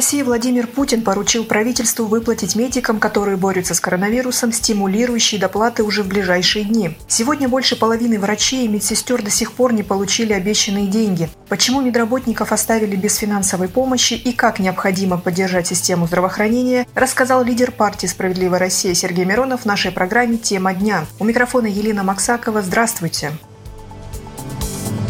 [0.00, 6.08] России Владимир Путин поручил правительству выплатить медикам, которые борются с коронавирусом, стимулирующие доплаты уже в
[6.08, 6.96] ближайшие дни.
[7.06, 11.28] Сегодня больше половины врачей и медсестер до сих пор не получили обещанные деньги.
[11.50, 18.06] Почему медработников оставили без финансовой помощи и как необходимо поддержать систему здравоохранения, рассказал лидер партии
[18.06, 21.04] «Справедливая Россия» Сергей Миронов в нашей программе «Тема дня».
[21.18, 22.62] У микрофона Елена Максакова.
[22.62, 23.32] Здравствуйте.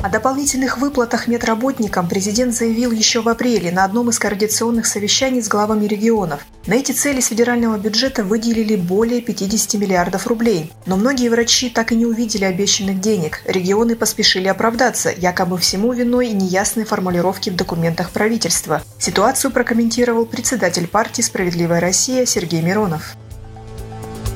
[0.02, 5.48] О дополнительных выплатах медработникам президент заявил еще в апреле на одном из координационных совещаний с
[5.48, 6.46] главами регионов.
[6.66, 10.72] На эти цели с федерального бюджета выделили более 50 миллиардов рублей.
[10.86, 13.42] Но многие врачи так и не увидели обещанных денег.
[13.44, 18.82] Регионы поспешили оправдаться, якобы всему виной неясные формулировки в документах правительства.
[18.98, 23.16] Ситуацию прокомментировал председатель партии «Справедливая Россия» Сергей Миронов.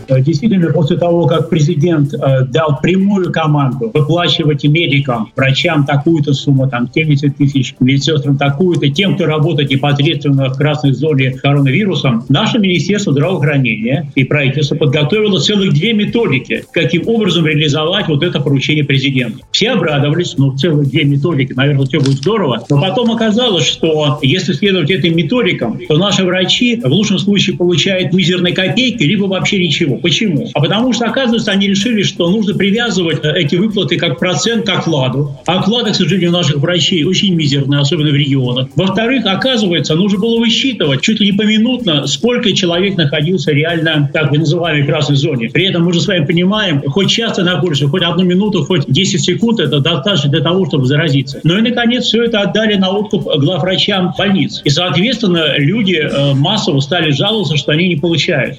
[0.08, 6.68] Э, действительно, после того, как президент э, дал прямую команду выплачивать медикам, врачам такую-то сумму,
[6.68, 13.12] там 70 тысяч, медсестрам такую-то, тем, кто работает непосредственно в красной зоне коронавирусом, наше Министерство
[13.12, 19.38] здравоохранения и правительство подготовило целых две методики, каким образом реализовать вот это поручение президента.
[19.50, 22.64] Все обрадовались, ну, целых две методики, наверное, все будет здорово.
[22.68, 28.12] Но потом оказалось, что если следовать этим методикам, то наши врачи в лучшем случае получают
[28.12, 29.93] мизерные копейки, либо вообще ничего.
[29.98, 30.48] Почему?
[30.54, 34.68] А потому что, оказывается, они решили, что нужно привязывать э, эти выплаты как процент к
[34.68, 35.36] окладу.
[35.46, 38.68] А оклады, к сожалению, наших врачей очень мизерные, особенно в регионах.
[38.76, 44.38] Во-вторых, оказывается, нужно было высчитывать чуть ли не поминутно, сколько человек находился реально, так в
[44.38, 45.50] называемой красной зоне.
[45.50, 49.20] При этом мы же с вами понимаем, хоть часто находишься, хоть одну минуту, хоть 10
[49.22, 51.40] секунд, это достаточно для того, чтобы заразиться.
[51.44, 54.60] Ну и, наконец, все это отдали на откуп главврачам больниц.
[54.64, 58.58] И, соответственно, люди э, массово стали жаловаться, что они не получают.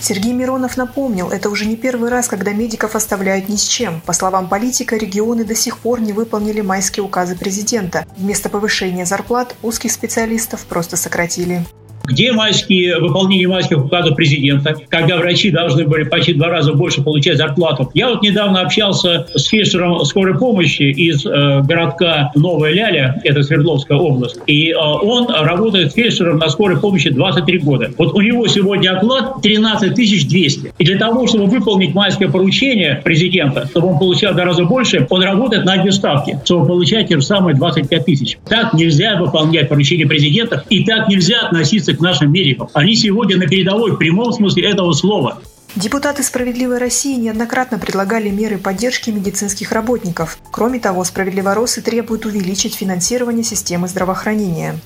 [0.00, 4.00] Сергей Миронов напомнил, это уже не первый раз, когда медиков оставляют ни с чем.
[4.02, 8.06] По словам политика, регионы до сих пор не выполнили майские указы президента.
[8.16, 11.64] Вместо повышения зарплат узких специалистов просто сократили.
[12.06, 17.38] Где майские, выполнение майских указов президента, когда врачи должны были почти два раза больше получать
[17.38, 17.90] зарплату?
[17.94, 23.98] Я вот недавно общался с фельдшером скорой помощи из э, городка Новая Ляля, это Свердловская
[23.98, 27.90] область, и э, он работает фельдшером на скорой помощи 23 года.
[27.98, 30.74] Вот у него сегодня оклад 13 200.
[30.78, 35.64] И для того, чтобы выполнить майское поручение президента, чтобы он получал гораздо больше, он работает
[35.64, 38.38] на одни ставки, чтобы получать те же самые 25 тысяч.
[38.48, 42.68] Так нельзя выполнять поручение президента, и так нельзя относиться к нашим медикам.
[42.74, 45.38] Они сегодня на передовой в прямом смысле этого слова.
[45.76, 50.38] Депутаты «Справедливой России» неоднократно предлагали меры поддержки медицинских работников.
[50.50, 54.78] Кроме того, «Справедливоросы» требуют увеличить финансирование системы здравоохранения.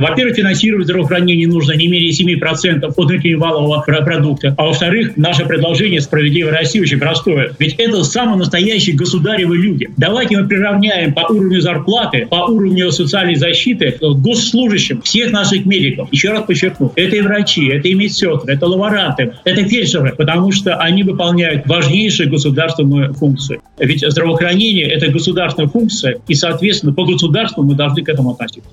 [0.00, 4.54] Во-первых, финансировать здравоохранение нужно не менее 7% от внутреннего валового продукта.
[4.56, 7.52] А во-вторых, наше предложение «Справедливой России» очень простое.
[7.58, 9.90] Ведь это самые настоящие государевы люди.
[9.98, 16.08] Давайте мы приравняем по уровню зарплаты, по уровню социальной защиты госслужащим всех наших медиков.
[16.12, 20.76] Еще раз подчеркну, это и врачи, это и медсестры, это лаборанты, это фельдшеры, потому что
[20.76, 23.60] они выполняют важнейшую государственную функцию.
[23.78, 28.70] Ведь здравоохранение– это государственная функция, и, соответственно, по государству мы должны к этому относиться.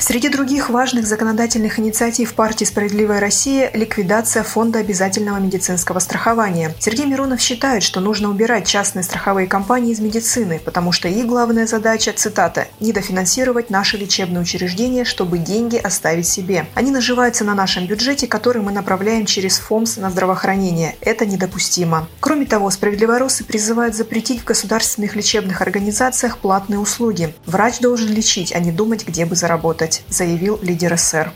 [0.00, 6.74] Среди других важных законодательных инициатив партии «Справедливая Россия»– ликвидация фонда обязательного медицинского страхования.
[6.80, 11.66] Сергей Миронов считает, что нужно убирать частные страховые компании из медицины, потому что их главная
[11.66, 16.64] задача, цитата, «недофинансировать наши лечебные учреждения, чтобы деньги оставить себе.
[16.74, 20.96] Они наживаются на нашем бюджете, который мы направляем через ФОМС на здравоохранение.
[21.02, 22.08] Это недопустимо».
[22.20, 27.34] Кроме того, «Справедливоросы» призывают запретить в государственных лечебных организациях платные услуги.
[27.44, 31.32] Врач должен лечить, а не думать, где бы заработать заявил лидер СССР.